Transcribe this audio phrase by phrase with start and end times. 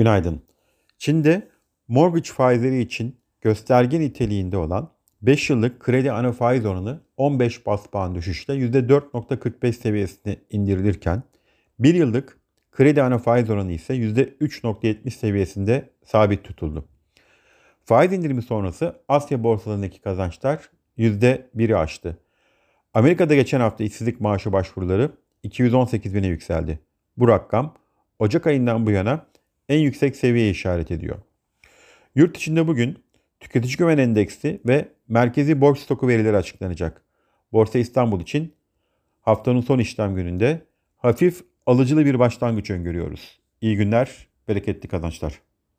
[0.00, 0.42] Günaydın.
[0.98, 1.48] Çin'de
[1.88, 4.90] mortgage faizleri için gösterge niteliğinde olan
[5.22, 11.22] 5 yıllık kredi ana faiz oranı 15 bas puan düşüşle %4.45 seviyesine indirilirken
[11.78, 12.38] 1 yıllık
[12.72, 16.88] kredi ana faiz oranı ise %3.70 seviyesinde sabit tutuldu.
[17.84, 22.18] Faiz indirimi sonrası Asya borsalarındaki kazançlar %1'i aştı.
[22.94, 25.10] Amerika'da geçen hafta işsizlik maaşı başvuruları
[25.42, 26.78] 218 bine yükseldi.
[27.16, 27.74] Bu rakam
[28.18, 29.30] Ocak ayından bu yana
[29.70, 31.18] en yüksek seviyeye işaret ediyor.
[32.14, 32.98] Yurt içinde bugün
[33.40, 37.04] tüketici güven endeksi ve merkezi borç stoku verileri açıklanacak.
[37.52, 38.54] Borsa İstanbul için
[39.20, 43.40] haftanın son işlem gününde hafif alıcılı bir başlangıç öngörüyoruz.
[43.60, 45.40] İyi günler, bereketli kazançlar.